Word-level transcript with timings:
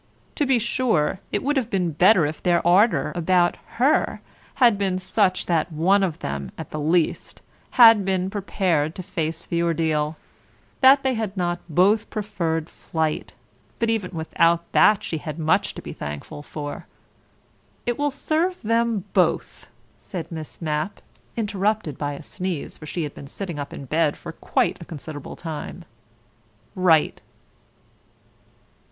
To 0.33 0.47
be 0.47 0.57
sure, 0.57 1.19
it 1.31 1.43
would 1.43 1.57
have 1.57 1.69
been 1.69 1.91
better 1.91 2.25
if 2.25 2.41
their 2.41 2.65
ardour 2.65 3.11
about 3.15 3.55
her 3.77 4.19
had 4.55 4.75
been 4.75 4.97
such 4.97 5.45
that 5.45 5.71
one 5.71 6.01
of 6.01 6.17
them, 6.21 6.49
at 6.57 6.71
the 6.71 6.79
least, 6.79 7.43
had 7.77 8.03
been 8.03 8.31
prepared 8.31 8.95
to 8.95 9.03
face 9.03 9.45
the 9.45 9.61
ordeal, 9.61 10.17
that 10.79 11.03
they 11.03 11.13
had 11.13 11.37
not 11.37 11.59
both 11.69 12.09
preferred 12.09 12.67
flight, 12.67 13.35
but 13.77 13.91
even 13.91 14.09
without 14.09 14.71
that 14.71 15.03
she 15.03 15.19
had 15.19 15.37
much 15.37 15.75
to 15.75 15.83
be 15.83 15.93
thankful 15.93 16.41
for. 16.41 16.87
"It 17.85 17.95
will 17.99 18.09
serve 18.09 18.59
them 18.63 19.03
both," 19.13 19.67
said 19.99 20.31
Miss 20.31 20.63
Mapp 20.63 20.99
(interrupted 21.37 21.99
by 21.99 22.13
a 22.13 22.23
sneeze, 22.23 22.79
for 22.79 22.87
she 22.87 23.03
had 23.03 23.13
been 23.13 23.27
sitting 23.27 23.59
up 23.59 23.71
in 23.71 23.85
bed 23.85 24.17
for 24.17 24.31
quite 24.31 24.81
a 24.81 24.85
considerable 24.85 25.35
time), 25.35 25.85
"right." 26.73 27.21